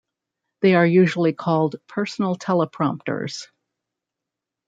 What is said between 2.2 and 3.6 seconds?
teleprompters.